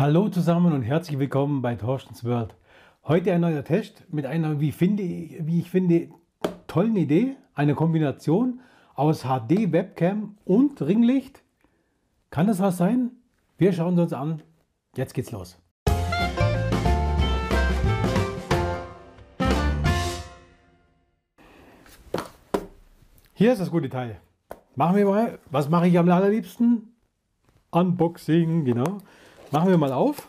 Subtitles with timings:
[0.00, 2.54] Hallo zusammen und herzlich willkommen bei Torstens World.
[3.04, 6.08] Heute ein neuer Test mit einer, wie, finde, wie ich finde,
[6.66, 7.36] tollen Idee.
[7.52, 8.60] Eine Kombination
[8.94, 11.42] aus HD Webcam und Ringlicht.
[12.30, 13.10] Kann das was sein?
[13.58, 14.42] Wir schauen es uns an.
[14.96, 15.58] Jetzt geht's los.
[23.34, 24.18] Hier ist das gute Teil.
[24.76, 26.94] Machen wir mal, was mache ich am allerliebsten?
[27.70, 29.02] Unboxing, genau.
[29.52, 30.28] Machen wir mal auf.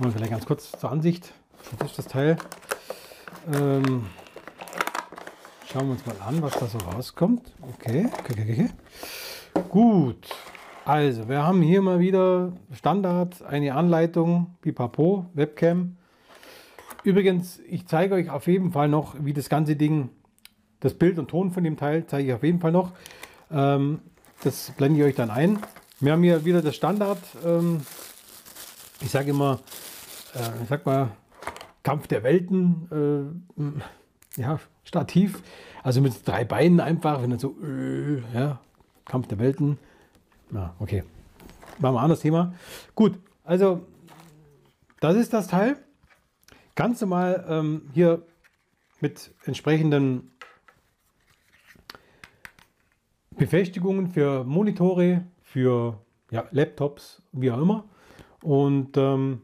[0.00, 1.32] Mal vielleicht ganz kurz zur Ansicht.
[1.78, 2.36] Das ist das Teil.
[3.54, 4.06] Ähm,
[5.68, 7.52] schauen wir uns mal an, was da so rauskommt.
[7.74, 8.70] Okay, okay, okay.
[9.68, 10.28] Gut.
[10.84, 15.96] Also, wir haben hier mal wieder Standard, eine Anleitung, Pipapo, Webcam.
[17.04, 20.08] Übrigens, ich zeige euch auf jeden Fall noch, wie das ganze Ding,
[20.80, 22.94] das Bild und Ton von dem Teil, zeige ich auf jeden Fall noch.
[23.52, 24.00] Ähm,
[24.42, 25.58] das blende ich euch dann ein.
[26.00, 27.80] Wir haben hier wieder das Standard, ähm,
[29.00, 29.60] ich sage immer,
[30.34, 31.12] äh, ich sag mal,
[31.82, 35.42] Kampf der Welten, äh, ja, Stativ,
[35.82, 38.60] also mit drei Beinen einfach, wenn dann so, äh, ja,
[39.04, 39.78] Kampf der Welten.
[40.50, 41.04] Na, okay.
[41.78, 42.54] Machen wir ein anderes Thema.
[42.94, 43.86] Gut, also
[45.00, 45.76] das ist das Teil.
[46.74, 48.22] Ganz normal ähm, hier
[49.00, 50.30] mit entsprechenden
[53.36, 55.98] Befestigungen für Monitore, für
[56.30, 57.84] ja, Laptops, wie auch immer.
[58.42, 59.42] Und ähm,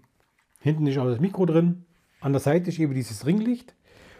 [0.61, 1.85] hinten ist auch das Mikro drin.
[2.21, 3.75] An der Seite ist eben dieses Ringlicht.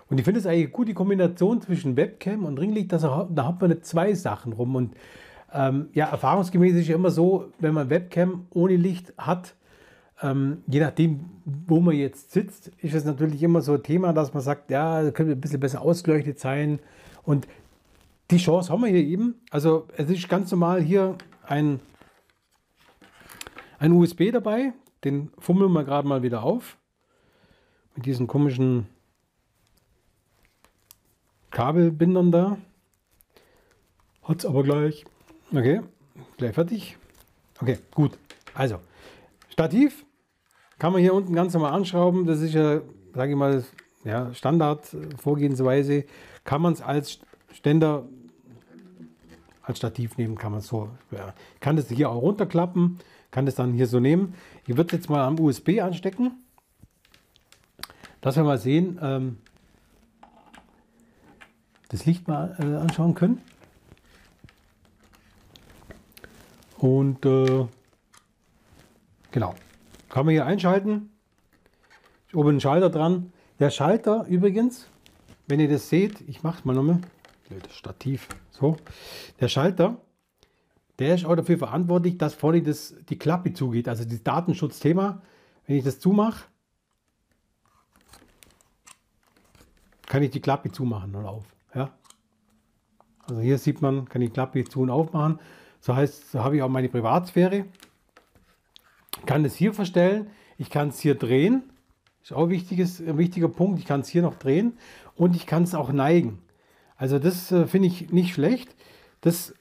[0.09, 2.93] Und ich finde es eigentlich eine gute Kombination zwischen Webcam und Ringlicht.
[2.93, 4.77] Dass er, da hat man nicht zwei Sachen rum.
[4.77, 4.95] Und
[5.53, 9.55] ähm, ja, erfahrungsgemäß ist ja immer so, wenn man Webcam ohne Licht hat,
[10.23, 14.35] ähm, je nachdem, wo man jetzt sitzt, ist es natürlich immer so ein Thema, dass
[14.35, 16.81] man sagt, ja, könnte ein bisschen besser ausgeleuchtet sein.
[17.23, 17.47] Und
[18.31, 19.41] die Chance haben wir hier eben.
[19.51, 21.81] Also es ist ganz normal hier ein,
[23.79, 24.73] ein USB dabei.
[25.05, 26.77] Den fummeln wir gerade mal wieder auf.
[27.95, 28.87] Mit diesen komischen
[31.51, 32.59] Kabelbindern da.
[34.23, 35.05] Hat es aber gleich.
[35.53, 35.81] Okay,
[36.37, 36.99] gleich fertig.
[37.61, 38.19] Okay, gut.
[38.55, 38.81] Also,
[39.49, 40.05] Stativ
[40.79, 42.27] kann man hier unten ganz normal anschrauben.
[42.27, 42.83] Das ist ja,
[43.15, 43.65] sage ich mal,
[44.05, 46.05] ja, Standard-Vorgehensweise.
[46.45, 47.21] Kann man es als
[47.53, 48.07] Ständer
[49.69, 50.89] als Stativ nehmen kann man so.
[51.11, 51.35] Ja.
[51.61, 52.99] Kann das hier auch runterklappen,
[53.31, 54.35] kann das dann hier so nehmen.
[54.67, 56.43] Ich würde jetzt mal am USB anstecken,
[58.23, 59.39] dass wir mal sehen, ähm,
[61.91, 63.43] das Licht mal äh, anschauen können.
[66.79, 67.67] Und äh,
[69.33, 69.55] genau,
[70.09, 71.11] kann man hier einschalten.
[72.29, 73.33] Ist oben ein Schalter dran.
[73.59, 74.87] Der Schalter übrigens,
[75.47, 77.01] wenn ihr das seht, ich mache es mal nochmal.
[77.49, 78.29] Blödes Stativ.
[78.51, 78.77] So,
[79.41, 80.03] der Schalter,
[80.99, 83.89] der ist auch dafür verantwortlich, dass vorne das, die Klappe zugeht.
[83.89, 85.23] Also das Datenschutzthema,
[85.67, 86.45] wenn ich das zumache,
[90.07, 91.45] kann ich die Klappe zumachen oder auf.
[91.75, 91.91] Ja?
[93.27, 95.39] Also hier sieht man, kann ich die Klappe zu und aufmachen.
[95.81, 97.65] So heißt, so habe ich auch meine Privatsphäre.
[99.25, 101.63] Kann es hier verstellen, ich kann es hier drehen.
[102.23, 103.79] Ist auch ein, wichtiges, ein wichtiger Punkt.
[103.79, 104.77] Ich kann es hier noch drehen
[105.15, 106.43] und ich kann es auch neigen.
[106.99, 108.75] Also das äh, finde ich nicht schlecht.
[109.23, 109.55] Das,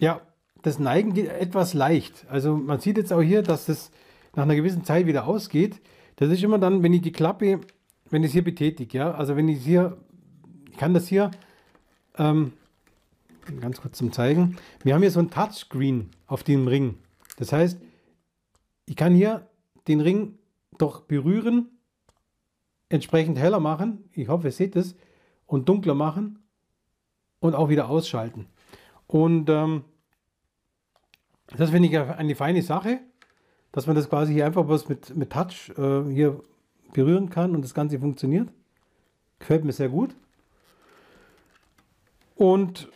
[0.00, 0.20] ja,
[0.60, 2.26] das Neigen geht etwas leicht.
[2.28, 3.90] Also man sieht jetzt auch hier, dass das
[4.34, 5.80] nach einer gewissen Zeit wieder ausgeht.
[6.16, 7.60] Das ist immer dann, wenn ich die Klappe,
[8.10, 9.96] wenn ich es hier betätige, ja, also wenn ich hier,
[10.68, 11.30] ich kann das hier,
[12.16, 12.52] ähm,
[13.60, 14.56] ganz kurz zum Zeigen.
[14.82, 16.98] Wir haben hier so ein Touchscreen auf dem Ring.
[17.36, 17.80] Das heißt,
[18.86, 19.46] ich kann hier
[19.86, 20.38] den Ring
[20.76, 21.68] doch berühren,
[22.88, 24.10] entsprechend heller machen.
[24.12, 24.96] Ich hoffe, ihr seht es.
[25.46, 26.40] Und dunkler machen
[27.40, 28.46] und auch wieder ausschalten.
[29.06, 29.84] Und ähm,
[31.56, 33.00] das finde ich eine feine Sache,
[33.72, 36.40] dass man das quasi hier einfach was mit, mit Touch äh, hier
[36.92, 38.48] berühren kann und das Ganze funktioniert.
[39.38, 40.14] Gefällt mir sehr gut.
[42.34, 42.88] Und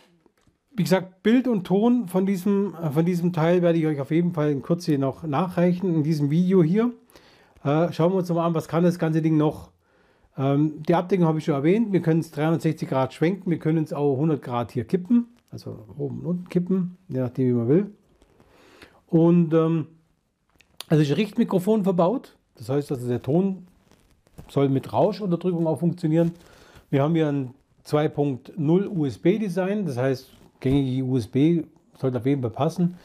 [0.75, 4.11] wie gesagt, Bild und Ton von diesem, äh, von diesem Teil werde ich euch auf
[4.11, 6.91] jeden Fall in Kürze noch nachreichen in diesem Video hier.
[7.63, 9.72] Äh, schauen wir uns mal an, was kann das ganze Ding noch.
[10.37, 11.91] Ähm, die Abdeckung habe ich schon erwähnt.
[11.91, 13.49] Wir können es 360 Grad schwenken.
[13.49, 15.27] Wir können es auch 100 Grad hier kippen.
[15.51, 17.91] Also oben und unten kippen, je nachdem, wie man will.
[19.07, 19.87] Und ähm,
[20.87, 22.35] also ist ein Richtmikrofon verbaut.
[22.55, 23.67] Das heißt, also der Ton
[24.49, 26.31] soll mit Rauschunterdrückung auch funktionieren.
[26.89, 27.53] Wir haben hier ein
[27.85, 29.85] 2.0 USB-Design.
[29.85, 31.65] Das heißt, gängige USB
[31.99, 32.97] sollte auf jeden Fall passen.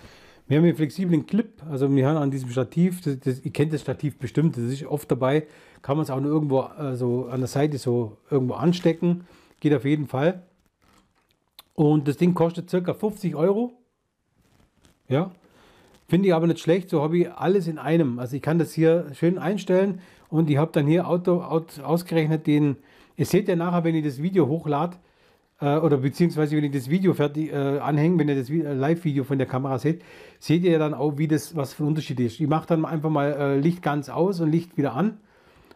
[0.48, 3.52] Wir haben hier einen flexiblen Clip, also wir haben an diesem Stativ, das, das, ihr
[3.52, 5.46] kennt das Stativ bestimmt, das ist oft dabei,
[5.82, 9.26] kann man es auch nur irgendwo äh, so an der Seite so irgendwo anstecken,
[9.60, 10.42] geht auf jeden Fall.
[11.74, 12.94] Und das Ding kostet ca.
[12.94, 13.72] 50 Euro.
[15.06, 15.32] Ja,
[16.08, 18.18] Finde ich aber nicht schlecht, so habe ich alles in einem.
[18.18, 22.46] Also ich kann das hier schön einstellen und ich habe dann hier auto, auto, ausgerechnet
[22.46, 22.76] den,
[23.16, 24.96] ihr seht ja nachher, wenn ich das Video hochlade,
[25.60, 29.24] äh, oder beziehungsweise wenn ich das Video fertig äh, anhänge, wenn ihr das äh, Live-Video
[29.24, 30.02] von der Kamera seht,
[30.38, 32.40] seht ihr dann auch, wie das, was für ein Unterschied ist.
[32.40, 35.18] Ich mache dann einfach mal äh, Licht ganz aus und Licht wieder an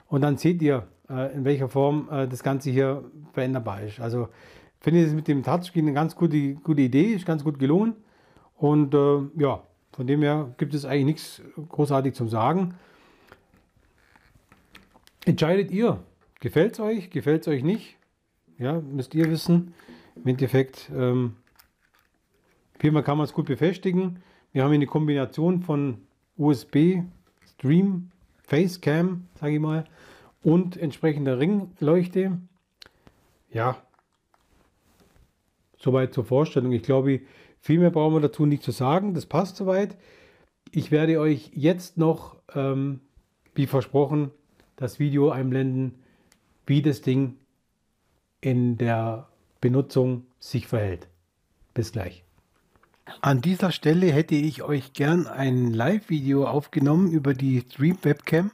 [0.09, 4.01] und dann seht ihr, äh, in welcher Form äh, das Ganze hier veränderbar ist.
[4.01, 4.29] Also
[4.81, 7.95] finde ich das mit dem Touchscreen eine ganz gute, gute Idee, ist ganz gut gelungen
[8.57, 8.95] und
[9.37, 9.61] ja,
[9.93, 12.75] von dem her gibt es eigentlich nichts großartig zum Sagen.
[15.25, 15.99] Entscheidet ihr.
[16.41, 17.11] Gefällt es euch?
[17.11, 17.97] Gefällt es euch nicht?
[18.63, 19.75] Ja, müsst ihr wissen.
[20.15, 21.35] Im Endeffekt, ähm,
[22.79, 24.23] viermal kann man es gut befestigen.
[24.53, 26.03] Wir haben hier eine Kombination von
[26.37, 27.03] USB,
[27.45, 28.13] Stream,
[28.45, 29.83] Facecam, sage ich mal,
[30.45, 32.39] und entsprechender Ringleuchte.
[33.51, 33.83] Ja,
[35.77, 36.71] soweit zur Vorstellung.
[36.71, 37.23] Ich glaube,
[37.59, 39.13] viel mehr brauchen wir dazu nicht zu sagen.
[39.15, 39.97] Das passt soweit.
[40.71, 43.01] Ich werde euch jetzt noch, ähm,
[43.57, 44.31] wie versprochen,
[44.77, 45.97] das Video einblenden,
[46.65, 47.39] wie das Ding
[48.43, 49.29] in der
[49.63, 51.09] Benutzung sich verhält.
[51.73, 52.25] Bis gleich.
[53.23, 58.51] An dieser Stelle hätte ich euch gern ein Live-Video aufgenommen über die Stream Webcam,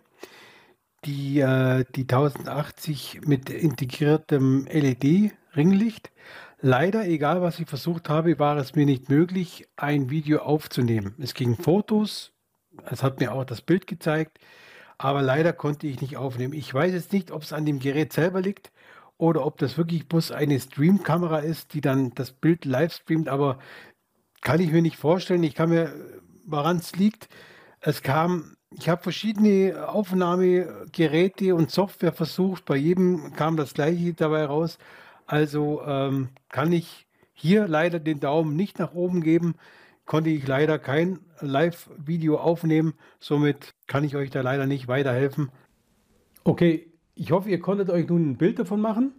[1.04, 6.10] die, äh, die 1080 mit integriertem LED-Ringlicht.
[6.60, 11.14] Leider, egal was ich versucht habe, war es mir nicht möglich, ein Video aufzunehmen.
[11.18, 12.32] Es ging Fotos,
[12.90, 14.38] es hat mir auch das Bild gezeigt,
[14.98, 16.52] aber leider konnte ich nicht aufnehmen.
[16.52, 18.72] Ich weiß jetzt nicht, ob es an dem Gerät selber liegt
[19.18, 23.58] oder ob das wirklich bloß eine Streamkamera ist, die dann das Bild live streamt, aber
[24.40, 25.42] kann ich mir nicht vorstellen.
[25.42, 25.92] Ich kann mir,
[26.46, 27.28] woran es liegt,
[27.80, 34.44] es kam, ich habe verschiedene Aufnahmegeräte und Software versucht, bei jedem kam das gleiche dabei
[34.44, 34.78] raus
[35.28, 39.54] also ähm, kann ich hier leider den Daumen nicht nach oben geben.
[40.06, 42.94] Konnte ich leider kein Live-Video aufnehmen.
[43.20, 45.52] Somit kann ich euch da leider nicht weiterhelfen.
[46.44, 49.12] Okay, ich hoffe, ihr konntet euch nun ein Bild davon machen,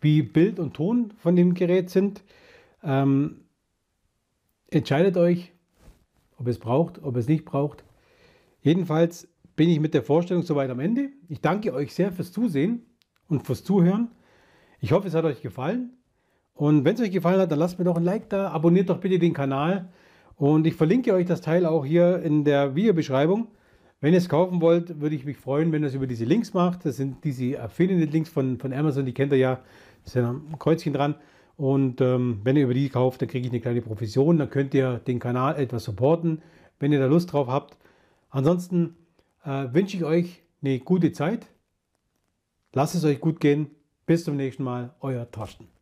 [0.00, 2.22] wie Bild und Ton von dem Gerät sind.
[2.84, 3.40] Ähm,
[4.70, 5.52] entscheidet euch,
[6.38, 7.84] ob es braucht, ob es nicht braucht.
[8.60, 11.10] Jedenfalls bin ich mit der Vorstellung soweit am Ende.
[11.28, 12.86] Ich danke euch sehr fürs Zusehen
[13.28, 14.12] und fürs Zuhören.
[14.80, 15.96] Ich hoffe, es hat euch gefallen.
[16.54, 19.00] Und wenn es euch gefallen hat, dann lasst mir doch ein Like da, abonniert doch
[19.00, 19.88] bitte den Kanal.
[20.36, 23.48] Und ich verlinke euch das Teil auch hier in der Videobeschreibung.
[24.04, 26.52] Wenn ihr es kaufen wollt, würde ich mich freuen, wenn ihr es über diese Links
[26.52, 26.84] macht.
[26.84, 29.54] Das sind diese Affiliate-Links von, von Amazon, die kennt ihr ja.
[29.54, 29.62] Da
[30.04, 31.14] ist ja ein Kreuzchen dran.
[31.56, 34.36] Und ähm, wenn ihr über die kauft, dann kriege ich eine kleine Provision.
[34.36, 36.42] Dann könnt ihr den Kanal etwas supporten,
[36.78, 37.78] wenn ihr da Lust drauf habt.
[38.28, 38.94] Ansonsten
[39.42, 41.46] äh, wünsche ich euch eine gute Zeit.
[42.74, 43.70] Lasst es euch gut gehen.
[44.04, 45.73] Bis zum nächsten Mal, euer Torsten.